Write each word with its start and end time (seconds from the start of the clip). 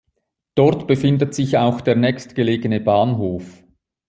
Dort 0.55 0.87
befindet 0.87 1.35
sich 1.35 1.59
auch 1.59 1.79
der 1.79 1.95
nächstgelegene 1.95 2.79
Bahnhof. 2.81 3.63